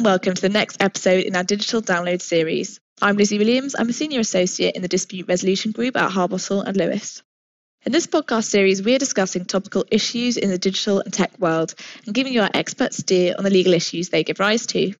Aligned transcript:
And 0.00 0.06
welcome 0.06 0.32
to 0.32 0.40
the 0.40 0.48
next 0.48 0.82
episode 0.82 1.24
in 1.24 1.36
our 1.36 1.44
digital 1.44 1.82
download 1.82 2.22
series. 2.22 2.80
I'm 3.02 3.18
Lizzie 3.18 3.36
Williams. 3.36 3.74
I'm 3.78 3.90
a 3.90 3.92
senior 3.92 4.20
associate 4.20 4.74
in 4.74 4.80
the 4.80 4.88
dispute 4.88 5.28
resolution 5.28 5.72
group 5.72 5.94
at 5.94 6.10
Harbottle 6.10 6.62
and 6.62 6.74
Lewis. 6.74 7.22
In 7.84 7.92
this 7.92 8.06
podcast 8.06 8.44
series, 8.44 8.82
we 8.82 8.94
are 8.94 8.98
discussing 8.98 9.44
topical 9.44 9.84
issues 9.90 10.38
in 10.38 10.48
the 10.48 10.56
digital 10.56 11.00
and 11.00 11.12
tech 11.12 11.38
world 11.38 11.74
and 12.06 12.14
giving 12.14 12.32
you 12.32 12.40
our 12.40 12.48
expert 12.54 12.94
steer 12.94 13.34
on 13.36 13.44
the 13.44 13.50
legal 13.50 13.74
issues 13.74 14.08
they 14.08 14.24
give 14.24 14.40
rise 14.40 14.64
to. 14.68 14.94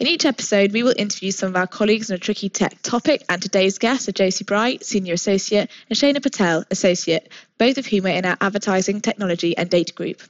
In 0.00 0.08
each 0.08 0.24
episode, 0.24 0.72
we 0.72 0.82
will 0.82 0.94
interview 0.96 1.30
some 1.30 1.50
of 1.50 1.56
our 1.56 1.68
colleagues 1.68 2.10
on 2.10 2.16
a 2.16 2.18
tricky 2.18 2.48
tech 2.48 2.82
topic, 2.82 3.22
and 3.28 3.40
today's 3.40 3.78
guests 3.78 4.08
are 4.08 4.12
Josie 4.12 4.42
Bright, 4.42 4.84
Senior 4.84 5.14
Associate, 5.14 5.70
and 5.88 5.96
Shana 5.96 6.20
Patel, 6.20 6.64
Associate, 6.68 7.28
both 7.58 7.78
of 7.78 7.86
whom 7.86 8.06
are 8.06 8.08
in 8.08 8.26
our 8.26 8.36
Advertising, 8.40 9.02
Technology 9.02 9.56
and 9.56 9.70
Data 9.70 9.92
Group. 9.92 10.20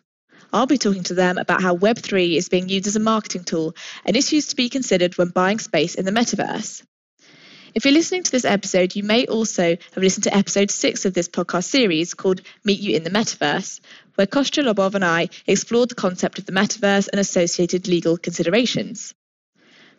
I'll 0.55 0.67
be 0.67 0.79
talking 0.79 1.03
to 1.05 1.15
them 1.15 1.37
about 1.37 1.63
how 1.63 1.77
Web3 1.77 2.37
is 2.37 2.49
being 2.49 2.69
used 2.69 2.87
as 2.87 2.95
a 2.95 3.01
marketing 3.01 3.43
tool 3.43 3.75
and 4.05 4.17
issues 4.17 4.47
to 4.47 4.57
be 4.57 4.69
considered 4.69 5.19
when 5.19 5.31
buying 5.31 5.59
space 5.59 5.97
in 5.97 6.05
the 6.05 6.13
metaverse. 6.13 6.85
If 7.75 7.85
you're 7.85 7.93
listening 7.93 8.23
to 8.23 8.31
this 8.31 8.45
episode, 8.45 8.95
you 8.95 9.03
may 9.03 9.27
also 9.27 9.77
have 9.95 10.03
listened 10.05 10.23
to 10.25 10.37
episode 10.37 10.71
six 10.71 11.07
of 11.07 11.13
this 11.13 11.29
podcast 11.29 11.65
series 11.65 12.15
called 12.15 12.41
Meet 12.63 12.79
You 12.79 12.95
in 12.95 13.03
the 13.03 13.11
Metaverse, 13.11 13.81
where 14.15 14.29
Kostya 14.29 14.63
Lobov 14.63 14.95
and 14.95 15.05
I 15.05 15.29
explored 15.45 15.89
the 15.89 15.97
concept 15.97 16.39
of 16.39 16.47
the 16.47 16.53
metaverse 16.53 17.09
and 17.09 17.19
associated 17.19 17.89
legal 17.89 18.17
considerations. 18.17 19.13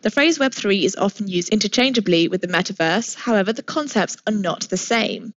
The 0.03 0.09
phrase 0.09 0.39
Web3 0.39 0.83
is 0.83 0.95
often 0.95 1.27
used 1.27 1.49
interchangeably 1.49 2.29
with 2.29 2.39
the 2.39 2.47
metaverse, 2.47 3.13
however, 3.15 3.51
the 3.51 3.61
concepts 3.61 4.15
are 4.25 4.31
not 4.31 4.69
the 4.69 4.77
same. 4.77 5.33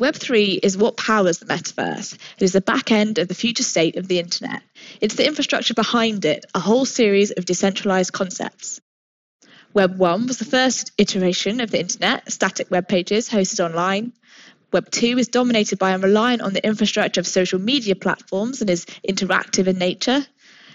Web3 0.00 0.60
is 0.62 0.78
what 0.78 0.96
powers 0.96 1.38
the 1.38 1.44
metaverse. 1.44 2.14
It 2.14 2.42
is 2.42 2.52
the 2.52 2.62
back 2.62 2.90
end 2.90 3.18
of 3.18 3.28
the 3.28 3.34
future 3.34 3.62
state 3.62 3.96
of 3.96 4.08
the 4.08 4.18
internet. 4.18 4.62
It's 5.02 5.14
the 5.14 5.26
infrastructure 5.26 5.74
behind 5.74 6.24
it, 6.24 6.46
a 6.54 6.58
whole 6.58 6.86
series 6.86 7.32
of 7.32 7.44
decentralized 7.44 8.10
concepts. 8.10 8.80
Web 9.74 9.98
1 9.98 10.26
was 10.26 10.38
the 10.38 10.46
first 10.46 10.92
iteration 10.96 11.60
of 11.60 11.70
the 11.70 11.80
internet, 11.80 12.32
static 12.32 12.70
web 12.70 12.88
pages 12.88 13.28
hosted 13.28 13.62
online. 13.62 14.14
Web 14.72 14.90
2 14.90 15.18
is 15.18 15.28
dominated 15.28 15.78
by 15.78 15.90
and 15.90 16.02
reliant 16.02 16.40
on 16.40 16.54
the 16.54 16.66
infrastructure 16.66 17.20
of 17.20 17.26
social 17.26 17.58
media 17.58 17.94
platforms 17.94 18.62
and 18.62 18.70
is 18.70 18.86
interactive 19.06 19.66
in 19.66 19.76
nature. 19.76 20.24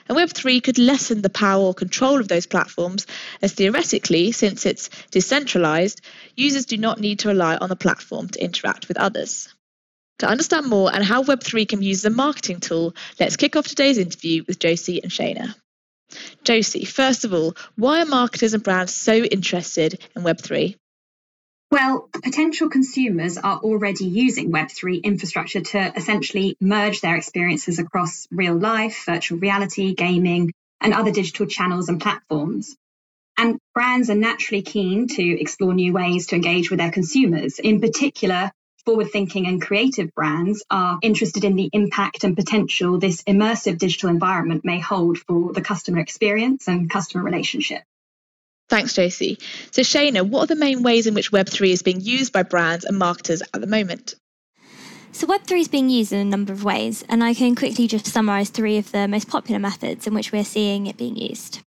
And 0.08 0.18
Web3 0.18 0.64
could 0.64 0.78
lessen 0.78 1.22
the 1.22 1.30
power 1.30 1.64
or 1.64 1.74
control 1.74 2.20
of 2.20 2.28
those 2.28 2.46
platforms, 2.46 3.08
as 3.42 3.54
theoretically, 3.54 4.32
since 4.32 4.66
it's 4.66 4.90
decentralized, 5.10 6.02
users 6.36 6.66
do 6.66 6.78
not 6.78 7.00
need 7.00 7.20
to 7.20 7.30
rely 7.30 7.58
on 7.58 7.70
the 7.70 7.76
platform 7.76 8.30
to 8.30 8.44
interact 8.44 8.88
with 8.88 8.98
others. 8.98 9.54
To 10.20 10.28
understand 10.28 10.68
more 10.68 10.94
and 10.94 11.04
how 11.04 11.24
Web3 11.24 11.68
can 11.68 11.80
be 11.80 11.88
used 11.88 12.06
as 12.06 12.14
a 12.14 12.16
marketing 12.16 12.60
tool, 12.60 12.96
let's 13.20 13.36
kick 13.36 13.56
off 13.56 13.68
today's 13.68 13.98
interview 13.98 14.44
with 14.48 14.60
Josie 14.60 15.02
and 15.02 15.12
Shana. 15.12 15.56
Josie, 16.44 16.86
first 16.86 17.26
of 17.26 17.34
all, 17.34 17.56
why 17.76 18.02
are 18.02 18.06
marketers 18.06 18.54
and 18.54 18.64
brands 18.64 18.94
so 18.94 19.16
interested 19.16 20.00
in 20.16 20.22
Web3? 20.22 20.76
Well, 21.76 22.08
potential 22.24 22.70
consumers 22.70 23.38
are 23.38 23.58
already 23.58 24.06
using 24.06 24.50
Web3 24.50 25.04
infrastructure 25.04 25.60
to 25.60 25.92
essentially 25.98 26.56
merge 26.62 27.02
their 27.02 27.18
experiences 27.18 27.80
across 27.80 28.30
real 28.32 28.56
life, 28.56 29.04
virtual 29.06 29.40
reality, 29.40 29.94
gaming, 29.94 30.54
and 30.80 30.94
other 30.94 31.12
digital 31.12 31.48
channels 31.48 31.90
and 31.90 32.00
platforms. 32.00 32.78
And 33.38 33.60
brands 33.74 34.10
are 34.10 34.16
naturally 34.16 34.62
keen 34.62 35.10
to 35.18 35.42
explore 35.42 35.74
new 35.74 35.92
ways 35.92 36.28
to 36.28 36.36
engage 36.36 36.70
with 36.70 36.80
their 36.80 36.92
consumers. 36.92 37.60
In 37.60 37.82
particular, 37.82 38.52
forward 38.86 39.12
thinking 39.12 39.46
and 39.46 39.62
creative 39.62 40.16
brands 40.16 40.64
are 40.72 40.98
interested 41.02 41.44
in 41.44 41.58
the 41.58 41.70
impact 41.74 42.24
and 42.24 42.38
potential 42.38 43.00
this 43.00 43.22
immersive 43.24 43.80
digital 43.80 44.10
environment 44.10 44.64
may 44.64 44.80
hold 44.80 45.18
for 45.18 45.52
the 45.52 45.60
customer 45.60 46.00
experience 46.00 46.70
and 46.70 46.90
customer 46.90 47.26
relationship. 47.26 47.84
Thanks, 48.68 48.94
Josie. 48.94 49.38
So, 49.72 49.84
Shana, 49.84 50.28
what 50.28 50.44
are 50.44 50.48
the 50.48 50.56
main 50.56 50.82
ways 50.82 51.06
in 51.06 51.14
which 51.14 51.32
Web3 51.32 51.70
is 51.70 51.84
being 51.84 52.02
used 52.02 52.34
by 52.34 52.44
brands 52.44 52.84
and 52.84 52.98
marketers 52.98 53.42
at 53.54 53.62
the 53.62 53.68
moment? 53.68 54.16
So, 55.12 55.28
Web3 55.28 55.60
is 55.60 55.68
being 55.68 55.90
used 55.90 56.12
in 56.12 56.20
a 56.20 56.26
number 56.26 56.52
of 56.52 56.64
ways, 56.64 57.04
and 57.08 57.24
I 57.24 57.34
can 57.34 57.56
quickly 57.56 57.88
just 57.88 58.08
summarise 58.08 58.50
three 58.50 58.78
of 58.78 58.92
the 58.92 59.08
most 59.08 59.30
popular 59.30 59.60
methods 59.60 60.08
in 60.08 60.14
which 60.14 60.32
we're 60.32 60.44
seeing 60.44 60.88
it 60.88 60.98
being 60.98 61.16
used. 61.16 61.62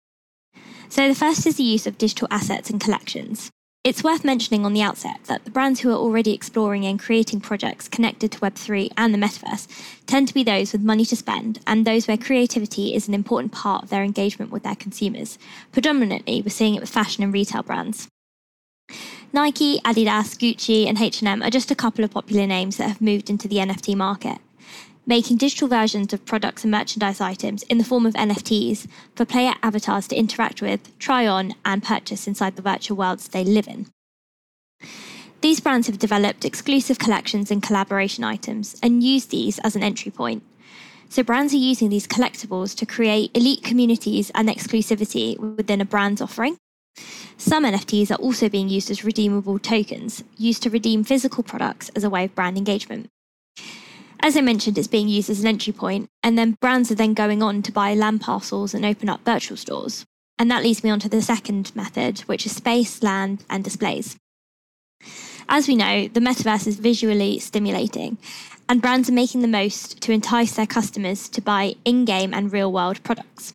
So, 0.89 1.07
the 1.07 1.15
first 1.15 1.45
is 1.45 1.57
the 1.57 1.63
use 1.63 1.85
of 1.85 1.97
digital 1.97 2.27
assets 2.31 2.69
and 2.69 2.81
collections. 2.81 3.51
It's 3.87 4.03
worth 4.03 4.25
mentioning 4.25 4.65
on 4.65 4.73
the 4.73 4.81
outset 4.81 5.21
that 5.27 5.45
the 5.45 5.49
brands 5.49 5.79
who 5.79 5.91
are 5.91 5.95
already 5.95 6.33
exploring 6.33 6.85
and 6.85 6.99
creating 6.99 7.39
projects 7.39 7.87
connected 7.87 8.33
to 8.33 8.39
Web3 8.39 8.91
and 8.97 9.13
the 9.13 9.17
metaverse 9.17 9.65
tend 10.05 10.27
to 10.27 10.33
be 10.33 10.43
those 10.43 10.73
with 10.73 10.81
money 10.81 11.05
to 11.05 11.15
spend 11.15 11.61
and 11.65 11.87
those 11.87 12.05
where 12.05 12.17
creativity 12.17 12.93
is 12.93 13.07
an 13.07 13.13
important 13.13 13.53
part 13.53 13.83
of 13.83 13.89
their 13.89 14.03
engagement 14.03 14.51
with 14.51 14.63
their 14.63 14.75
consumers. 14.75 15.39
Predominantly, 15.71 16.41
we're 16.41 16.49
seeing 16.49 16.75
it 16.75 16.81
with 16.81 16.89
fashion 16.89 17.23
and 17.23 17.31
retail 17.31 17.63
brands. 17.63 18.09
Nike, 19.31 19.79
Adidas, 19.85 20.35
Gucci, 20.35 20.85
and 20.85 20.99
H&M 20.99 21.41
are 21.41 21.49
just 21.49 21.71
a 21.71 21.75
couple 21.75 22.03
of 22.03 22.11
popular 22.11 22.45
names 22.45 22.75
that 22.75 22.89
have 22.89 22.99
moved 22.99 23.29
into 23.29 23.47
the 23.47 23.55
NFT 23.55 23.95
market 23.95 24.39
making 25.07 25.37
digital 25.37 25.69
versions 25.69 26.11
of 26.13 26.25
products 26.25 26.63
and 26.63 26.71
merchandise 26.71 27.21
items 27.21 27.63
in 27.63 27.77
the 27.77 27.83
form 27.83 28.05
of 28.05 28.13
NFTs 28.13 28.85
for 29.15 29.25
player 29.25 29.53
avatars 29.63 30.07
to 30.09 30.15
interact 30.15 30.61
with, 30.61 30.95
try 30.99 31.25
on, 31.25 31.55
and 31.65 31.81
purchase 31.81 32.27
inside 32.27 32.57
the 32.57 32.61
virtual 32.61 32.97
worlds 32.97 33.29
they 33.29 33.43
live 33.43 33.67
in. 33.67 33.87
These 35.41 35.61
brands 35.61 35.87
have 35.87 35.97
developed 35.97 36.45
exclusive 36.45 36.99
collections 36.99 37.49
and 37.49 37.63
collaboration 37.63 38.23
items 38.23 38.77
and 38.83 39.03
use 39.03 39.27
these 39.27 39.59
as 39.59 39.75
an 39.75 39.83
entry 39.83 40.11
point. 40.11 40.43
So, 41.09 41.23
brands 41.23 41.53
are 41.53 41.57
using 41.57 41.87
these 41.89 42.07
collectibles 42.07 42.75
to 42.75 42.85
create 42.85 43.31
elite 43.33 43.63
communities 43.63 44.29
and 44.35 44.49
exclusivity 44.49 45.39
within 45.39 45.79
a 45.79 45.85
brand's 45.85 46.21
offering. 46.21 46.57
Some 47.37 47.63
NFTs 47.63 48.11
are 48.11 48.15
also 48.15 48.49
being 48.49 48.67
used 48.67 48.91
as 48.91 49.05
redeemable 49.05 49.59
tokens, 49.59 50.23
used 50.35 50.63
to 50.63 50.69
redeem 50.69 51.05
physical 51.05 51.43
products 51.43 51.89
as 51.95 52.03
a 52.03 52.09
way 52.09 52.25
of 52.25 52.35
brand 52.35 52.57
engagement. 52.57 53.09
As 54.19 54.35
I 54.35 54.41
mentioned, 54.41 54.77
it's 54.77 54.87
being 54.87 55.07
used 55.07 55.29
as 55.29 55.39
an 55.39 55.47
entry 55.47 55.73
point, 55.73 56.09
and 56.23 56.37
then 56.37 56.57
brands 56.59 56.91
are 56.91 56.95
then 56.95 57.13
going 57.13 57.43
on 57.43 57.61
to 57.61 57.71
buy 57.71 57.93
land 57.93 58.21
parcels 58.21 58.73
and 58.73 58.85
open 58.85 59.09
up 59.09 59.23
virtual 59.23 59.57
stores. 59.57 60.05
And 60.39 60.49
that 60.51 60.63
leads 60.63 60.83
me 60.83 60.89
on 60.89 60.99
to 61.01 61.09
the 61.09 61.21
second 61.21 61.75
method, 61.75 62.19
which 62.21 62.45
is 62.45 62.55
space, 62.55 63.01
land, 63.03 63.45
and 63.49 63.63
displays. 63.63 64.17
As 65.49 65.67
we 65.67 65.75
know, 65.75 66.07
the 66.07 66.19
metaverse 66.19 66.67
is 66.67 66.77
visually 66.79 67.39
stimulating, 67.39 68.17
and 68.67 68.81
brands 68.81 69.07
are 69.07 69.13
making 69.13 69.41
the 69.41 69.47
most 69.47 70.01
to 70.01 70.11
entice 70.11 70.55
their 70.55 70.67
customers 70.67 71.29
to 71.29 71.41
buy 71.41 71.75
in 71.85 72.03
game 72.03 72.33
and 72.33 72.51
real 72.51 72.71
world 72.71 73.01
products. 73.03 73.53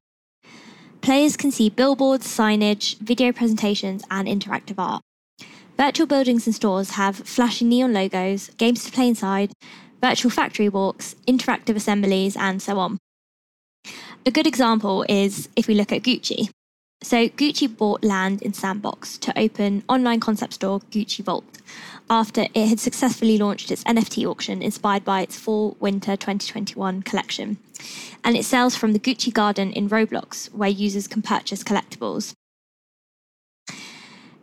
Players 1.03 1.37
can 1.37 1.51
see 1.51 1.69
billboards, 1.69 2.27
signage, 2.27 2.99
video 2.99 3.33
presentations, 3.33 4.05
and 4.11 4.29
interactive 4.29 4.79
art. 4.79 5.03
Virtual 5.77 6.07
buildings 6.07 6.47
and 6.47 6.55
stores 6.55 6.91
have 6.91 7.17
flashy 7.17 7.65
neon 7.65 7.93
logos, 7.93 8.51
games 8.57 8.85
to 8.85 8.93
play 8.93 9.09
inside, 9.09 9.53
virtual 10.03 10.31
factory 10.31 10.69
walks, 10.69 11.15
interactive 11.27 11.77
assemblies, 11.77 12.37
and 12.37 12.61
so 12.61 12.79
on. 12.79 12.99
A 14.27 14.31
good 14.31 14.47
example 14.47 15.05
is 15.09 15.49
if 15.57 15.67
we 15.67 15.75
look 15.75 15.93
at 15.93 16.03
Gucci. 16.03 16.51
So, 17.03 17.29
Gucci 17.29 17.67
bought 17.67 18.05
land 18.05 18.43
in 18.43 18.53
Sandbox 18.53 19.19
to 19.19 19.37
open 19.37 19.83
online 19.89 20.21
concept 20.21 20.55
store 20.55 20.81
Gucci 20.93 21.25
Vault 21.25 21.59
after 22.09 22.47
it 22.55 22.69
had 22.69 22.79
successfully 22.79 23.39
launched 23.39 23.73
its 23.73 23.83
NFT 23.85 24.25
auction 24.25 24.63
inspired 24.63 25.05
by 25.05 25.23
its 25.23 25.37
fall 25.37 25.77
winter 25.81 26.17
2021 26.17 27.03
collection. 27.03 27.59
And 28.23 28.37
it 28.37 28.45
sells 28.45 28.77
from 28.77 28.93
the 28.93 29.01
Gucci 29.01 29.33
Garden 29.33 29.73
in 29.73 29.89
Roblox, 29.89 30.53
where 30.55 30.69
users 30.69 31.09
can 31.09 31.23
purchase 31.23 31.65
collectibles. 31.65 32.35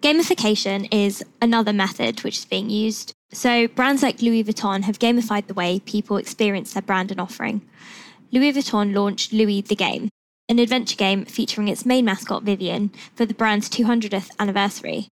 Gamification 0.02 0.88
is 0.92 1.24
another 1.42 1.72
method 1.72 2.24
which 2.24 2.40
is 2.40 2.46
being 2.46 2.70
used. 2.70 3.14
So, 3.32 3.68
brands 3.68 4.02
like 4.02 4.22
Louis 4.22 4.44
Vuitton 4.44 4.84
have 4.84 4.98
gamified 4.98 5.48
the 5.48 5.54
way 5.54 5.80
people 5.80 6.18
experience 6.18 6.74
their 6.74 6.82
brand 6.82 7.12
and 7.12 7.22
offering. 7.22 7.62
Louis 8.32 8.54
Vuitton 8.54 8.96
launched 8.96 9.32
Louis 9.32 9.62
the 9.62 9.76
Game, 9.76 10.10
an 10.48 10.58
adventure 10.58 10.96
game 10.96 11.26
featuring 11.26 11.68
its 11.68 11.86
main 11.86 12.06
mascot 12.06 12.44
Vivienne 12.44 12.92
for 13.16 13.26
the 13.26 13.36
brand's 13.36 13.70
200th 13.70 14.32
anniversary. 14.40 15.08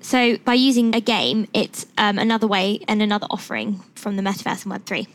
So, 0.00 0.36
by 0.38 0.54
using 0.54 0.94
a 0.94 1.00
game, 1.00 1.48
it's 1.54 1.86
um, 1.96 2.18
another 2.18 2.46
way 2.46 2.80
and 2.86 3.00
another 3.00 3.26
offering 3.30 3.80
from 3.94 4.16
the 4.16 4.22
metaverse 4.22 4.64
and 4.64 4.72
Web3. 4.72 5.06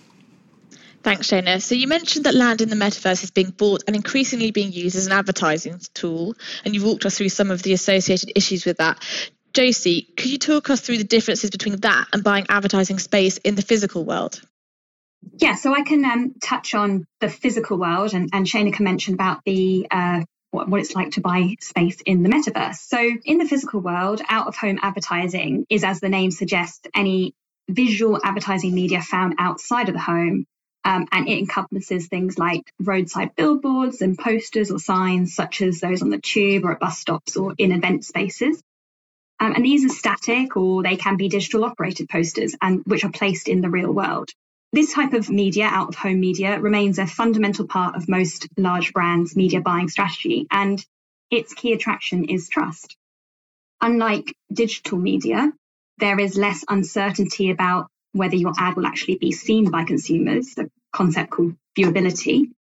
Thanks, 1.06 1.27
Shana. 1.27 1.62
So 1.62 1.75
you 1.75 1.88
mentioned 1.88 2.25
that 2.25 2.33
land 2.33 2.62
in 2.62 2.69
the 2.69 2.75
metaverse 2.75 3.24
is 3.24 3.30
being 3.30 3.51
bought 3.51 3.83
and 3.86 3.95
increasingly 3.95 4.50
being 4.50 4.72
used 4.72 4.95
as 4.95 5.06
an 5.06 5.12
advertising 5.12 5.80
tool, 5.94 6.33
and 6.63 6.74
you've 6.74 6.83
walked 6.83 7.06
us 7.06 7.16
through 7.16 7.30
some 7.30 7.51
of 7.51 7.62
the 7.62 7.74
associated 7.74 8.31
issues 8.36 8.66
with 8.66 8.77
that. 8.77 9.04
Josie, 9.56 10.02
could 10.18 10.30
you 10.30 10.38
talk 10.38 10.69
us 10.69 10.81
through 10.81 10.98
the 10.98 11.06
differences 11.06 11.50
between 11.50 11.78
that 11.78 12.10
and 12.12 12.24
buying 12.24 12.46
advertising 12.50 13.00
space 13.00 13.38
in 13.38 13.56
the 13.56 13.62
physical 13.62 14.04
world? 14.04 14.42
Yeah, 15.38 15.56
so 15.56 15.74
I 15.74 15.81
can 15.81 16.04
um, 16.04 16.36
touch 16.44 16.75
on 16.75 17.07
the 17.22 17.30
physical 17.30 17.78
world, 17.78 18.13
and, 18.13 18.30
and 18.34 18.46
Shana 18.46 18.74
can 18.74 18.84
mention 18.84 19.13
about 19.13 19.40
the 19.46 19.88
uh, 19.90 20.24
what, 20.52 20.68
what 20.69 20.81
it's 20.81 20.94
like 20.94 21.12
to 21.12 21.22
buy 21.22 21.56
space 21.62 22.02
in 22.02 22.22
the 22.22 22.30
metaverse. 22.30 22.75
So, 22.75 23.00
in 23.00 23.38
the 23.38 23.46
physical 23.46 23.80
world, 23.80 24.22
out 24.28 24.48
of 24.48 24.57
home 24.57 24.78
advertising 24.81 25.66
is, 25.69 25.86
as 25.86 26.01
the 26.01 26.10
name 26.10 26.31
suggests, 26.31 26.86
any 26.94 27.34
visual 27.69 28.19
advertising 28.24 28.75
media 28.75 29.01
found 29.01 29.36
outside 29.40 29.88
of 29.88 29.96
the 29.96 30.01
home 30.01 30.46
Um, 30.84 31.08
and 31.12 31.28
it 31.28 31.40
encompasses 31.40 32.08
things 32.08 32.38
like 32.38 32.62
roadside 32.80 33.36
billboards 33.36 34.01
and 34.01 34.18
posters 34.18 34.69
or 34.69 34.80
signs, 34.80 35.34
such 35.34 35.62
as 35.62 35.80
those 35.80 36.04
on 36.04 36.12
the 36.12 36.19
tube 36.19 36.63
or 36.63 36.74
at 36.74 36.80
bus 36.80 37.00
stops 37.00 37.38
or 37.38 37.56
in 37.58 37.72
event 37.72 38.06
spaces. 38.06 38.62
Um, 39.40 39.54
and 39.56 39.66
these 39.66 39.86
are 39.86 39.90
static 39.90 40.56
or 40.56 40.82
they 40.82 40.96
can 40.96 41.18
be 41.18 41.30
digital 41.30 41.66
operated 41.66 42.10
posters 42.10 42.56
and 42.62 42.84
which 42.86 43.04
are 43.04 43.12
placed 43.12 43.48
in 43.48 43.62
the 43.62 43.70
real 43.70 43.92
world. 43.92 44.30
This 44.72 44.94
type 44.94 45.14
of 45.14 45.30
media, 45.30 45.66
out 45.66 45.90
of 45.90 45.96
home 45.96 46.20
media, 46.20 46.60
remains 46.60 47.00
a 47.00 47.08
fundamental 47.08 47.68
part 47.68 47.96
of 47.96 48.10
most 48.10 48.48
large 48.58 48.94
brands' 48.94 49.36
media 49.36 49.62
buying 49.62 49.88
strategy, 49.88 50.48
and 50.52 50.84
its 51.32 51.54
key 51.54 51.74
attraction 51.74 52.26
is 52.26 52.50
trust. 52.50 52.98
Unlike 53.82 54.36
digital 54.52 54.98
media, 54.98 55.52
there 55.98 56.20
is 56.20 56.36
less 56.36 56.66
uncertainty 56.68 57.52
about 57.52 57.88
whether 58.12 58.36
your 58.36 58.54
ad 58.58 58.76
will 58.76 58.86
actually 58.86 59.18
be 59.18 59.32
seen 59.32 59.70
by 59.70 59.84
consumers, 59.84 60.58
a 60.58 60.70
concept 60.92 61.30
called 61.30 61.56
viewability. 61.78 62.52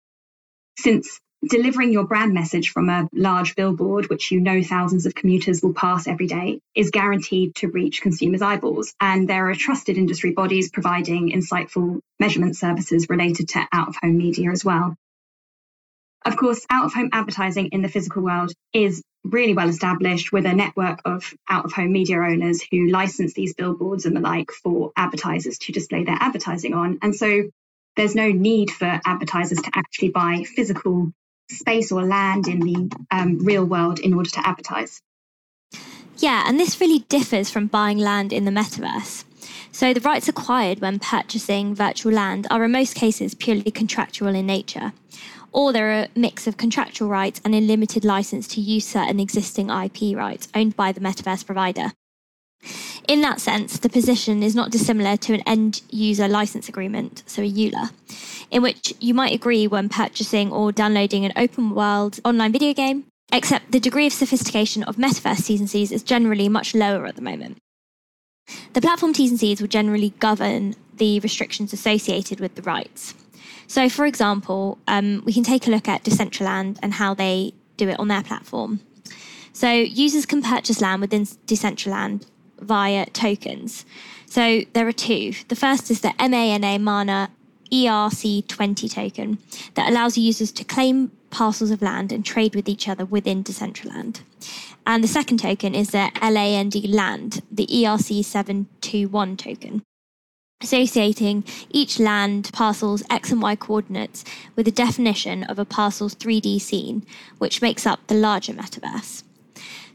Since 0.77 1.19
delivering 1.47 1.91
your 1.93 2.05
brand 2.05 2.33
message 2.33 2.69
from 2.69 2.89
a 2.89 3.07
large 3.13 3.55
billboard, 3.55 4.09
which 4.09 4.31
you 4.31 4.39
know 4.39 4.61
thousands 4.61 5.05
of 5.05 5.15
commuters 5.15 5.61
will 5.61 5.73
pass 5.73 6.07
every 6.07 6.27
day, 6.27 6.59
is 6.73 6.89
guaranteed 6.89 7.55
to 7.55 7.67
reach 7.67 8.01
consumers' 8.01 8.41
eyeballs. 8.41 8.93
And 8.99 9.29
there 9.29 9.49
are 9.49 9.55
trusted 9.55 9.97
industry 9.97 10.31
bodies 10.31 10.71
providing 10.71 11.31
insightful 11.31 11.99
measurement 12.19 12.55
services 12.55 13.09
related 13.09 13.49
to 13.49 13.67
out 13.71 13.89
of 13.89 13.95
home 14.01 14.17
media 14.17 14.51
as 14.51 14.65
well. 14.65 14.95
Of 16.25 16.37
course, 16.37 16.65
out 16.71 16.85
of 16.85 16.93
home 16.93 17.09
advertising 17.13 17.67
in 17.67 17.83
the 17.83 17.89
physical 17.89 18.23
world 18.23 18.51
is 18.73 19.03
really 19.23 19.53
well 19.53 19.69
established 19.69 20.31
with 20.31 20.45
a 20.45 20.53
network 20.53 20.99
of 21.05 21.33
out 21.47 21.65
of 21.65 21.73
home 21.73 21.91
media 21.91 22.17
owners 22.17 22.63
who 22.71 22.87
license 22.89 23.33
these 23.33 23.53
billboards 23.53 24.05
and 24.05 24.15
the 24.15 24.21
like 24.21 24.51
for 24.51 24.91
advertisers 24.97 25.59
to 25.59 25.71
display 25.71 26.03
their 26.03 26.17
advertising 26.19 26.73
on. 26.73 26.97
And 27.03 27.15
so 27.15 27.43
there's 27.95 28.15
no 28.15 28.31
need 28.31 28.71
for 28.71 28.99
advertisers 29.05 29.61
to 29.61 29.71
actually 29.73 30.09
buy 30.09 30.43
physical 30.43 31.11
space 31.49 31.91
or 31.91 32.03
land 32.03 32.47
in 32.47 32.59
the 32.59 32.91
um, 33.11 33.39
real 33.39 33.65
world 33.65 33.99
in 33.99 34.13
order 34.13 34.29
to 34.29 34.47
advertise. 34.47 35.01
Yeah, 36.17 36.43
and 36.47 36.59
this 36.59 36.79
really 36.79 36.99
differs 36.99 37.49
from 37.49 37.67
buying 37.67 37.97
land 37.97 38.31
in 38.31 38.45
the 38.45 38.51
metaverse. 38.51 39.25
So, 39.71 39.93
the 39.93 39.99
rights 39.99 40.29
acquired 40.29 40.79
when 40.79 40.99
purchasing 40.99 41.75
virtual 41.75 42.13
land 42.13 42.47
are 42.49 42.63
in 42.63 42.71
most 42.71 42.95
cases 42.95 43.35
purely 43.35 43.71
contractual 43.71 44.33
in 44.33 44.45
nature, 44.45 44.93
or 45.51 45.73
they're 45.73 46.03
a 46.03 46.07
mix 46.15 46.47
of 46.47 46.55
contractual 46.55 47.09
rights 47.09 47.41
and 47.43 47.53
a 47.53 47.59
limited 47.59 48.05
license 48.05 48.47
to 48.49 48.61
use 48.61 48.85
certain 48.87 49.19
existing 49.19 49.69
IP 49.69 50.15
rights 50.15 50.47
owned 50.55 50.77
by 50.77 50.93
the 50.93 51.01
metaverse 51.01 51.45
provider. 51.45 51.91
In 53.07 53.21
that 53.21 53.39
sense, 53.39 53.77
the 53.77 53.89
position 53.89 54.41
is 54.41 54.55
not 54.55 54.71
dissimilar 54.71 55.15
to 55.17 55.33
an 55.35 55.41
end 55.45 55.81
user 55.91 56.27
license 56.27 56.67
agreement, 56.67 57.23
so 57.27 57.43
a 57.43 57.49
EULA, 57.49 57.91
in 58.49 58.63
which 58.63 58.93
you 58.99 59.13
might 59.13 59.33
agree 59.33 59.67
when 59.67 59.89
purchasing 59.89 60.51
or 60.51 60.71
downloading 60.71 61.23
an 61.23 61.33
open 61.35 61.75
world 61.75 62.19
online 62.25 62.51
video 62.51 62.73
game, 62.73 63.05
except 63.31 63.71
the 63.71 63.79
degree 63.79 64.07
of 64.07 64.13
sophistication 64.13 64.83
of 64.83 64.95
metaverse 64.95 65.45
T's 65.45 65.59
and 65.59 65.69
C's 65.69 65.91
is 65.91 66.01
generally 66.01 66.49
much 66.49 66.73
lower 66.73 67.05
at 67.05 67.15
the 67.15 67.21
moment. 67.21 67.57
The 68.73 68.81
platform 68.81 69.13
T's 69.13 69.29
and 69.29 69.39
C's 69.39 69.61
will 69.61 69.67
generally 69.67 70.11
govern 70.19 70.75
the 70.97 71.19
restrictions 71.19 71.73
associated 71.73 72.39
with 72.39 72.55
the 72.55 72.61
rights. 72.63 73.13
So, 73.67 73.87
for 73.89 74.05
example, 74.05 74.79
um, 74.87 75.21
we 75.25 75.33
can 75.33 75.43
take 75.43 75.67
a 75.67 75.71
look 75.71 75.87
at 75.87 76.03
Decentraland 76.03 76.79
and 76.81 76.93
how 76.93 77.13
they 77.13 77.53
do 77.77 77.89
it 77.89 77.99
on 77.99 78.07
their 78.07 78.23
platform. 78.23 78.79
So, 79.53 79.71
users 79.71 80.25
can 80.25 80.41
purchase 80.41 80.81
land 80.81 81.01
within 81.01 81.23
Decentraland 81.23 82.25
via 82.59 83.05
tokens. 83.07 83.85
So 84.25 84.61
there 84.73 84.87
are 84.87 84.91
two. 84.91 85.33
The 85.47 85.55
first 85.55 85.89
is 85.91 86.01
the 86.01 86.13
MANA 86.19 86.79
Mana 86.79 87.29
ERC20 87.71 88.91
token 88.91 89.37
that 89.73 89.89
allows 89.89 90.17
users 90.17 90.51
to 90.53 90.63
claim 90.63 91.11
parcels 91.29 91.71
of 91.71 91.81
land 91.81 92.11
and 92.11 92.23
trade 92.23 92.55
with 92.55 92.69
each 92.69 92.87
other 92.87 93.05
within 93.05 93.43
Decentraland. 93.43 94.21
And 94.87 95.03
the 95.03 95.07
second 95.07 95.39
token 95.39 95.75
is 95.75 95.91
the 95.91 96.11
LAND 96.21 96.75
Land, 96.87 97.41
the 97.51 97.67
ERC721 97.67 99.37
token, 99.37 99.81
associating 100.61 101.43
each 101.69 101.99
land 101.99 102.49
parcel's 102.53 103.03
X 103.09 103.31
and 103.31 103.41
Y 103.41 103.55
coordinates 103.55 104.23
with 104.55 104.67
a 104.67 104.71
definition 104.71 105.43
of 105.43 105.59
a 105.59 105.65
parcel's 105.65 106.15
3D 106.15 106.61
scene, 106.61 107.05
which 107.39 107.61
makes 107.61 107.85
up 107.85 108.07
the 108.07 108.15
larger 108.15 108.53
metaverse. 108.53 109.23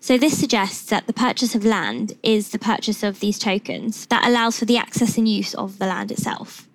So 0.02 0.16
this 0.16 0.40
suggests 0.40 0.88
that 0.88 1.06
the 1.06 1.12
purchase 1.12 1.54
of 1.54 1.62
land 1.62 2.14
is 2.22 2.50
the 2.50 2.58
purchase 2.58 3.02
of 3.02 3.20
these 3.20 3.38
tokens 3.38 4.06
that 4.06 4.26
allows 4.26 4.58
for 4.58 4.64
the 4.64 4.78
access 4.78 5.18
and 5.18 5.28
use 5.28 5.54
of 5.54 5.78
the 5.78 5.86
land 5.86 6.10
itself. 6.10 6.66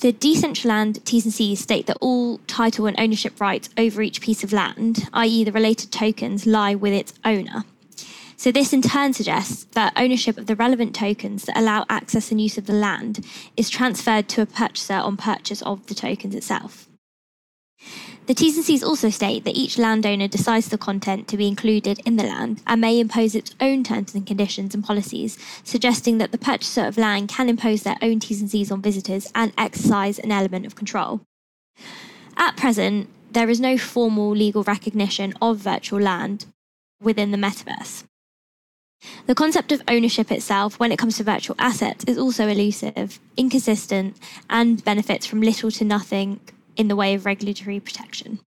The 0.00 0.12
Decentraland 0.12 1.04
T's 1.04 1.24
and 1.24 1.34
C's 1.34 1.60
state 1.60 1.86
that 1.86 1.98
all 2.00 2.38
title 2.46 2.86
and 2.86 2.98
ownership 2.98 3.40
rights 3.40 3.70
over 3.76 4.02
each 4.02 4.20
piece 4.20 4.44
of 4.44 4.52
land, 4.52 5.08
i.e., 5.12 5.42
the 5.42 5.50
related 5.50 5.90
tokens, 5.90 6.46
lie 6.46 6.76
with 6.76 6.92
its 6.92 7.12
owner. 7.24 7.64
So, 8.36 8.52
this 8.52 8.72
in 8.72 8.82
turn 8.82 9.14
suggests 9.14 9.64
that 9.72 9.92
ownership 9.96 10.38
of 10.38 10.46
the 10.46 10.56
relevant 10.56 10.94
tokens 10.94 11.44
that 11.44 11.56
allow 11.56 11.84
access 11.88 12.30
and 12.30 12.40
use 12.40 12.58
of 12.58 12.66
the 12.66 12.72
land 12.72 13.24
is 13.56 13.70
transferred 13.70 14.28
to 14.30 14.42
a 14.42 14.46
purchaser 14.46 14.94
on 14.94 15.16
purchase 15.16 15.62
of 15.62 15.86
the 15.86 15.94
tokens 15.94 16.34
itself. 16.34 16.88
The 18.26 18.32
T's 18.32 18.56
and 18.56 18.64
C's 18.64 18.82
also 18.82 19.10
state 19.10 19.44
that 19.44 19.54
each 19.54 19.76
landowner 19.76 20.28
decides 20.28 20.70
the 20.70 20.78
content 20.78 21.28
to 21.28 21.36
be 21.36 21.46
included 21.46 22.00
in 22.06 22.16
the 22.16 22.22
land 22.22 22.62
and 22.66 22.80
may 22.80 22.98
impose 22.98 23.34
its 23.34 23.54
own 23.60 23.84
terms 23.84 24.14
and 24.14 24.26
conditions 24.26 24.74
and 24.74 24.82
policies, 24.82 25.36
suggesting 25.62 26.16
that 26.18 26.32
the 26.32 26.38
purchaser 26.38 26.86
of 26.86 26.96
land 26.96 27.28
can 27.28 27.50
impose 27.50 27.82
their 27.82 27.98
own 28.00 28.20
T's 28.20 28.40
and 28.40 28.50
C's 28.50 28.72
on 28.72 28.80
visitors 28.80 29.30
and 29.34 29.52
exercise 29.58 30.18
an 30.18 30.32
element 30.32 30.64
of 30.64 30.74
control. 30.74 31.20
At 32.38 32.56
present, 32.56 33.10
there 33.30 33.50
is 33.50 33.60
no 33.60 33.76
formal 33.76 34.30
legal 34.30 34.62
recognition 34.62 35.34
of 35.42 35.58
virtual 35.58 36.00
land 36.00 36.46
within 37.02 37.30
the 37.30 37.36
metaverse. 37.36 38.04
The 39.26 39.34
concept 39.34 39.70
of 39.70 39.82
ownership 39.86 40.32
itself, 40.32 40.80
when 40.80 40.92
it 40.92 40.98
comes 40.98 41.18
to 41.18 41.24
virtual 41.24 41.56
assets, 41.58 42.04
is 42.04 42.16
also 42.16 42.48
elusive, 42.48 43.20
inconsistent, 43.36 44.16
and 44.48 44.82
benefits 44.82 45.26
from 45.26 45.42
little 45.42 45.70
to 45.72 45.84
nothing 45.84 46.40
in 46.76 46.88
the 46.88 46.96
way 46.96 47.14
of 47.14 47.26
regulatory 47.26 47.80
protection. 47.80 48.40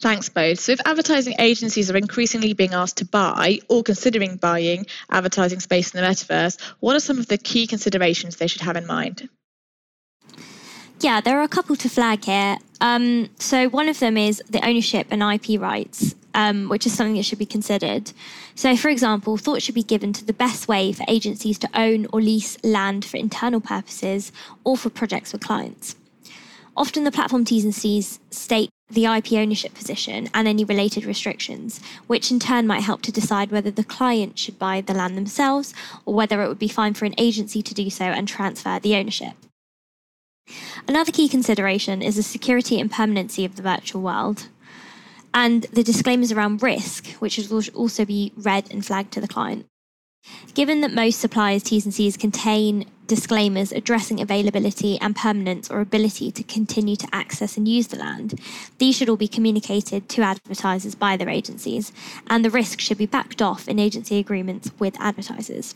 Thanks 0.00 0.28
both. 0.28 0.60
So, 0.60 0.72
if 0.72 0.80
advertising 0.84 1.34
agencies 1.38 1.90
are 1.90 1.96
increasingly 1.96 2.52
being 2.52 2.74
asked 2.74 2.98
to 2.98 3.04
buy 3.04 3.60
or 3.68 3.82
considering 3.82 4.36
buying 4.36 4.86
advertising 5.10 5.60
space 5.60 5.94
in 5.94 6.00
the 6.00 6.06
metaverse, 6.06 6.60
what 6.80 6.96
are 6.96 7.00
some 7.00 7.18
of 7.18 7.28
the 7.28 7.38
key 7.38 7.66
considerations 7.66 8.36
they 8.36 8.46
should 8.46 8.62
have 8.62 8.76
in 8.76 8.86
mind? 8.86 9.28
Yeah, 11.00 11.20
there 11.20 11.38
are 11.38 11.42
a 11.42 11.48
couple 11.48 11.74
to 11.76 11.88
flag 11.88 12.24
here. 12.24 12.58
Um, 12.80 13.30
so, 13.38 13.68
one 13.68 13.88
of 13.88 13.98
them 13.98 14.16
is 14.16 14.42
the 14.48 14.64
ownership 14.64 15.06
and 15.10 15.22
IP 15.22 15.60
rights, 15.60 16.14
um, 16.34 16.68
which 16.68 16.86
is 16.86 16.92
something 16.94 17.16
that 17.16 17.24
should 17.24 17.38
be 17.38 17.46
considered. 17.46 18.12
So, 18.54 18.76
for 18.76 18.88
example, 18.88 19.36
thought 19.36 19.62
should 19.62 19.74
be 19.74 19.82
given 19.82 20.12
to 20.14 20.24
the 20.24 20.32
best 20.32 20.68
way 20.68 20.92
for 20.92 21.04
agencies 21.08 21.58
to 21.60 21.70
own 21.74 22.06
or 22.12 22.20
lease 22.20 22.62
land 22.62 23.04
for 23.04 23.16
internal 23.16 23.60
purposes 23.60 24.32
or 24.64 24.76
for 24.76 24.90
projects 24.90 25.32
with 25.32 25.42
clients. 25.42 25.96
Often 26.76 27.04
the 27.04 27.12
platform 27.12 27.44
T's 27.44 27.64
and 27.64 27.74
C's 27.74 28.18
state 28.30 28.70
the 28.92 29.06
IP 29.06 29.32
ownership 29.32 29.72
position 29.74 30.28
and 30.34 30.46
any 30.46 30.64
related 30.64 31.06
restrictions, 31.06 31.80
which 32.06 32.30
in 32.30 32.38
turn 32.38 32.66
might 32.66 32.82
help 32.82 33.00
to 33.02 33.12
decide 33.12 33.50
whether 33.50 33.70
the 33.70 33.84
client 33.84 34.38
should 34.38 34.58
buy 34.58 34.80
the 34.80 34.92
land 34.92 35.16
themselves 35.16 35.72
or 36.04 36.14
whether 36.14 36.42
it 36.42 36.48
would 36.48 36.58
be 36.58 36.68
fine 36.68 36.92
for 36.92 37.06
an 37.06 37.14
agency 37.16 37.62
to 37.62 37.74
do 37.74 37.88
so 37.88 38.04
and 38.04 38.28
transfer 38.28 38.78
the 38.78 38.94
ownership. 38.94 39.32
Another 40.86 41.12
key 41.12 41.28
consideration 41.28 42.02
is 42.02 42.16
the 42.16 42.22
security 42.22 42.78
and 42.80 42.90
permanency 42.90 43.44
of 43.44 43.56
the 43.56 43.62
virtual 43.62 44.02
world, 44.02 44.48
and 45.32 45.62
the 45.72 45.82
disclaimers 45.82 46.32
around 46.32 46.62
risk, 46.62 47.06
which 47.12 47.32
should 47.32 47.70
also 47.74 48.04
be 48.04 48.32
read 48.36 48.70
and 48.70 48.84
flagged 48.84 49.12
to 49.12 49.20
the 49.20 49.28
client. 49.28 49.66
Given 50.54 50.82
that 50.82 50.92
most 50.92 51.20
suppliers' 51.20 51.62
T's 51.62 51.84
and 51.84 51.94
C's 51.94 52.16
contain 52.16 52.84
disclaimers 53.06 53.72
addressing 53.72 54.20
availability 54.20 54.98
and 55.00 55.16
permanence 55.16 55.70
or 55.70 55.80
ability 55.80 56.30
to 56.32 56.42
continue 56.42 56.96
to 56.96 57.08
access 57.12 57.56
and 57.56 57.68
use 57.68 57.88
the 57.88 57.98
land, 57.98 58.40
these 58.78 58.96
should 58.96 59.08
all 59.08 59.16
be 59.16 59.28
communicated 59.28 60.08
to 60.08 60.22
advertisers 60.22 60.94
by 60.94 61.16
their 61.16 61.28
agencies, 61.28 61.92
and 62.28 62.44
the 62.44 62.50
risk 62.50 62.80
should 62.80 62.98
be 62.98 63.06
backed 63.06 63.42
off 63.42 63.68
in 63.68 63.78
agency 63.78 64.18
agreements 64.18 64.70
with 64.78 65.00
advertisers. 65.00 65.74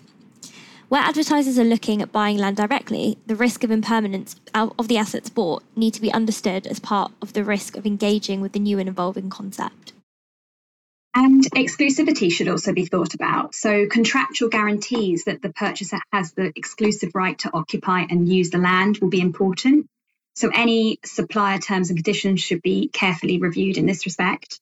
Where 0.89 1.03
advertisers 1.03 1.59
are 1.59 1.65
looking 1.65 2.01
at 2.01 2.13
buying 2.13 2.39
land 2.39 2.59
directly, 2.59 3.19
the 3.27 3.35
risk 3.35 3.65
of 3.65 3.73
impermanence 3.73 4.37
of 4.55 4.87
the 4.87 4.99
assets 4.99 5.29
bought 5.29 5.65
need 5.75 5.95
to 5.95 6.01
be 6.01 6.13
understood 6.13 6.65
as 6.65 6.79
part 6.79 7.11
of 7.21 7.33
the 7.33 7.43
risk 7.43 7.77
of 7.77 7.87
engaging 7.87 8.41
with 8.41 8.53
the 8.53 8.61
new 8.61 8.79
and 8.79 8.89
evolving 8.89 9.29
concept. 9.29 9.93
And 11.19 11.45
exclusivity 11.53 12.31
should 12.31 12.49
also 12.49 12.75
be 12.75 12.85
thought 12.85 13.15
about. 13.15 13.55
So, 13.55 13.87
contractual 13.87 14.51
guarantees 14.51 15.25
that 15.25 15.41
the 15.41 15.51
purchaser 15.51 15.99
has 16.13 16.33
the 16.33 16.53
exclusive 16.55 17.13
right 17.15 17.39
to 17.39 17.51
occupy 17.55 18.03
and 18.03 18.29
use 18.29 18.51
the 18.51 18.59
land 18.59 18.99
will 18.99 19.09
be 19.09 19.23
important. 19.23 19.87
So, 20.35 20.51
any 20.53 20.99
supplier 21.07 21.59
terms 21.59 21.89
and 21.89 21.97
conditions 21.97 22.43
should 22.43 22.61
be 22.61 22.89
carefully 22.89 23.39
reviewed 23.39 23.79
in 23.79 23.87
this 23.87 24.05
respect. 24.05 24.61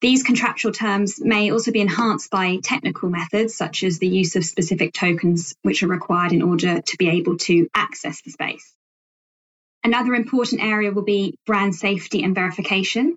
These 0.00 0.24
contractual 0.24 0.72
terms 0.72 1.20
may 1.20 1.52
also 1.52 1.70
be 1.70 1.82
enhanced 1.82 2.32
by 2.32 2.56
technical 2.56 3.08
methods, 3.08 3.54
such 3.54 3.84
as 3.84 4.00
the 4.00 4.08
use 4.08 4.34
of 4.34 4.44
specific 4.44 4.92
tokens 4.92 5.54
which 5.62 5.84
are 5.84 5.88
required 5.88 6.32
in 6.32 6.42
order 6.42 6.80
to 6.80 6.96
be 6.96 7.10
able 7.10 7.36
to 7.36 7.68
access 7.76 8.22
the 8.22 8.32
space. 8.32 8.74
Another 9.84 10.16
important 10.16 10.64
area 10.64 10.90
will 10.90 11.04
be 11.04 11.38
brand 11.46 11.76
safety 11.76 12.24
and 12.24 12.34
verification. 12.34 13.16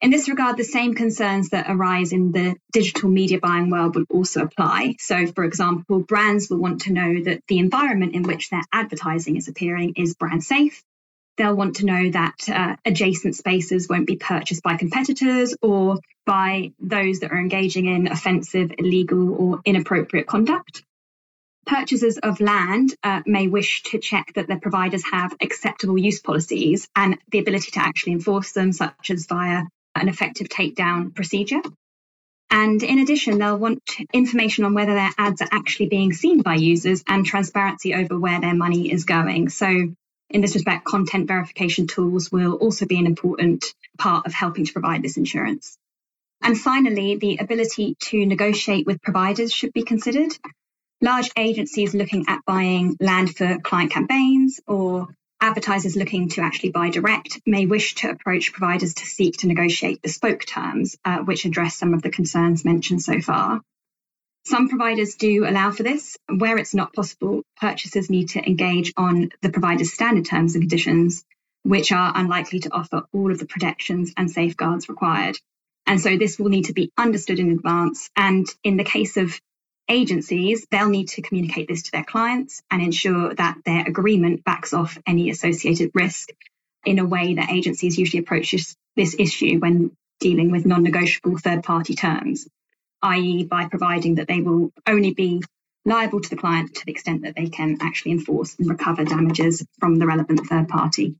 In 0.00 0.10
this 0.10 0.28
regard, 0.28 0.58
the 0.58 0.64
same 0.64 0.94
concerns 0.94 1.48
that 1.50 1.66
arise 1.68 2.12
in 2.12 2.30
the 2.30 2.56
digital 2.72 3.08
media 3.08 3.38
buying 3.38 3.70
world 3.70 3.94
will 3.94 4.04
also 4.10 4.42
apply. 4.42 4.96
So, 4.98 5.26
for 5.28 5.44
example, 5.44 6.00
brands 6.00 6.50
will 6.50 6.58
want 6.58 6.82
to 6.82 6.92
know 6.92 7.22
that 7.24 7.40
the 7.48 7.58
environment 7.58 8.14
in 8.14 8.22
which 8.22 8.50
their 8.50 8.62
advertising 8.70 9.36
is 9.36 9.48
appearing 9.48 9.94
is 9.96 10.14
brand 10.14 10.44
safe. 10.44 10.82
They'll 11.36 11.56
want 11.56 11.76
to 11.76 11.86
know 11.86 12.10
that 12.10 12.48
uh, 12.48 12.76
adjacent 12.84 13.34
spaces 13.34 13.88
won't 13.88 14.06
be 14.06 14.16
purchased 14.16 14.62
by 14.62 14.76
competitors 14.76 15.56
or 15.62 15.98
by 16.26 16.72
those 16.78 17.20
that 17.20 17.32
are 17.32 17.38
engaging 17.38 17.86
in 17.86 18.06
offensive, 18.06 18.72
illegal, 18.78 19.34
or 19.34 19.60
inappropriate 19.64 20.26
conduct. 20.26 20.84
Purchasers 21.66 22.18
of 22.18 22.40
land 22.40 22.94
uh, 23.02 23.22
may 23.24 23.48
wish 23.48 23.84
to 23.84 23.98
check 23.98 24.32
that 24.34 24.48
their 24.48 24.60
providers 24.60 25.02
have 25.10 25.34
acceptable 25.40 25.96
use 25.96 26.20
policies 26.20 26.88
and 26.94 27.18
the 27.30 27.38
ability 27.38 27.70
to 27.70 27.80
actually 27.80 28.12
enforce 28.12 28.52
them, 28.52 28.70
such 28.70 29.10
as 29.10 29.26
via 29.26 29.62
an 29.94 30.08
effective 30.08 30.48
takedown 30.48 31.14
procedure. 31.14 31.62
And 32.50 32.82
in 32.82 33.00
addition, 33.00 33.38
they'll 33.38 33.58
want 33.58 33.82
information 34.12 34.64
on 34.64 34.74
whether 34.74 34.94
their 34.94 35.10
ads 35.18 35.42
are 35.42 35.48
actually 35.50 35.88
being 35.88 36.12
seen 36.12 36.42
by 36.42 36.54
users 36.54 37.02
and 37.08 37.26
transparency 37.26 37.94
over 37.94 38.18
where 38.18 38.40
their 38.40 38.54
money 38.54 38.92
is 38.92 39.04
going. 39.04 39.48
So, 39.48 39.66
in 40.30 40.40
this 40.40 40.54
respect, 40.54 40.84
content 40.84 41.28
verification 41.28 41.86
tools 41.86 42.30
will 42.30 42.54
also 42.54 42.86
be 42.86 42.98
an 42.98 43.06
important 43.06 43.74
part 43.98 44.26
of 44.26 44.32
helping 44.32 44.64
to 44.66 44.72
provide 44.72 45.02
this 45.02 45.16
insurance. 45.16 45.76
And 46.42 46.58
finally, 46.58 47.16
the 47.16 47.38
ability 47.38 47.96
to 48.00 48.26
negotiate 48.26 48.86
with 48.86 49.02
providers 49.02 49.52
should 49.52 49.72
be 49.72 49.82
considered. 49.82 50.32
Large 51.00 51.30
agencies 51.36 51.94
looking 51.94 52.26
at 52.28 52.44
buying 52.46 52.96
land 53.00 53.36
for 53.36 53.58
client 53.58 53.92
campaigns 53.92 54.60
or 54.66 55.08
advertisers 55.44 55.94
looking 55.94 56.30
to 56.30 56.40
actually 56.40 56.70
buy 56.70 56.88
direct 56.88 57.38
may 57.44 57.66
wish 57.66 57.96
to 57.96 58.08
approach 58.08 58.52
providers 58.52 58.94
to 58.94 59.04
seek 59.04 59.36
to 59.36 59.46
negotiate 59.46 60.00
bespoke 60.00 60.46
terms, 60.46 60.96
uh, 61.04 61.18
which 61.18 61.44
address 61.44 61.76
some 61.76 61.92
of 61.92 62.00
the 62.00 62.10
concerns 62.10 62.64
mentioned 62.64 63.02
so 63.02 63.20
far. 63.20 63.60
Some 64.46 64.70
providers 64.70 65.16
do 65.16 65.46
allow 65.46 65.70
for 65.70 65.82
this. 65.82 66.16
Where 66.34 66.56
it's 66.56 66.74
not 66.74 66.94
possible, 66.94 67.42
purchasers 67.60 68.08
need 68.08 68.30
to 68.30 68.46
engage 68.46 68.94
on 68.96 69.28
the 69.42 69.50
provider's 69.50 69.92
standard 69.92 70.24
terms 70.24 70.54
and 70.54 70.62
conditions, 70.62 71.24
which 71.62 71.92
are 71.92 72.12
unlikely 72.14 72.60
to 72.60 72.72
offer 72.72 73.02
all 73.12 73.30
of 73.30 73.38
the 73.38 73.46
protections 73.46 74.14
and 74.16 74.30
safeguards 74.30 74.88
required. 74.88 75.36
And 75.86 76.00
so 76.00 76.16
this 76.16 76.38
will 76.38 76.48
need 76.48 76.66
to 76.66 76.72
be 76.72 76.90
understood 76.96 77.38
in 77.38 77.50
advance. 77.50 78.08
And 78.16 78.46
in 78.62 78.78
the 78.78 78.84
case 78.84 79.18
of 79.18 79.38
agencies, 79.88 80.66
they'll 80.70 80.88
need 80.88 81.08
to 81.08 81.22
communicate 81.22 81.68
this 81.68 81.84
to 81.84 81.92
their 81.92 82.04
clients 82.04 82.62
and 82.70 82.82
ensure 82.82 83.34
that 83.34 83.58
their 83.64 83.86
agreement 83.86 84.44
backs 84.44 84.72
off 84.72 84.98
any 85.06 85.30
associated 85.30 85.90
risk 85.94 86.30
in 86.84 86.98
a 86.98 87.04
way 87.04 87.34
that 87.34 87.50
agencies 87.50 87.98
usually 87.98 88.22
approach 88.22 88.52
this, 88.52 88.76
this 88.96 89.16
issue 89.18 89.58
when 89.58 89.90
dealing 90.20 90.50
with 90.50 90.66
non 90.66 90.82
negotiable 90.82 91.38
third 91.38 91.62
party 91.62 91.94
terms, 91.94 92.46
i.e., 93.02 93.44
by 93.44 93.66
providing 93.66 94.16
that 94.16 94.28
they 94.28 94.40
will 94.40 94.72
only 94.86 95.12
be 95.12 95.42
liable 95.84 96.20
to 96.20 96.30
the 96.30 96.36
client 96.36 96.74
to 96.74 96.86
the 96.86 96.92
extent 96.92 97.22
that 97.22 97.36
they 97.36 97.48
can 97.48 97.78
actually 97.80 98.12
enforce 98.12 98.56
and 98.58 98.68
recover 98.68 99.04
damages 99.04 99.64
from 99.78 99.96
the 99.96 100.06
relevant 100.06 100.40
third 100.46 100.68
party. 100.68 101.14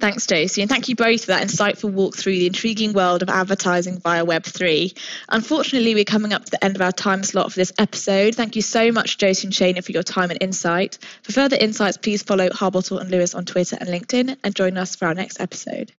Thanks, 0.00 0.26
Josie, 0.26 0.60
and 0.60 0.70
thank 0.70 0.88
you 0.88 0.96
both 0.96 1.22
for 1.22 1.28
that 1.28 1.46
insightful 1.46 1.90
walk 1.90 2.16
through 2.16 2.34
the 2.34 2.46
intriguing 2.46 2.92
world 2.92 3.22
of 3.22 3.28
advertising 3.28 4.00
via 4.00 4.24
Web3. 4.24 4.96
Unfortunately, 5.28 5.94
we're 5.94 6.04
coming 6.04 6.32
up 6.32 6.44
to 6.44 6.50
the 6.50 6.62
end 6.62 6.76
of 6.76 6.82
our 6.82 6.92
time 6.92 7.22
slot 7.22 7.52
for 7.52 7.58
this 7.58 7.72
episode. 7.78 8.34
Thank 8.34 8.56
you 8.56 8.62
so 8.62 8.92
much, 8.92 9.18
Josie 9.18 9.46
and 9.46 9.54
Shana, 9.54 9.84
for 9.84 9.92
your 9.92 10.02
time 10.02 10.30
and 10.30 10.42
insight. 10.42 10.98
For 11.22 11.32
further 11.32 11.56
insights, 11.56 11.96
please 11.96 12.22
follow 12.22 12.50
Harbottle 12.50 12.98
and 12.98 13.10
Lewis 13.10 13.34
on 13.34 13.44
Twitter 13.44 13.76
and 13.80 13.88
LinkedIn 13.88 14.36
and 14.42 14.54
join 14.54 14.76
us 14.76 14.96
for 14.96 15.06
our 15.06 15.14
next 15.14 15.40
episode. 15.40 15.92